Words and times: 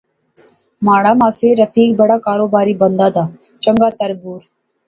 مہاڑا 0.85 1.11
ماسیر 1.19 1.53
رفیق 1.61 1.89
بڑا 1.99 2.17
کاروباری 2.27 2.73
بندہ 2.81 3.07
دا۔ 3.15 3.23
چنگا 3.63 3.89
تر 3.99 4.11
بور 4.21 4.41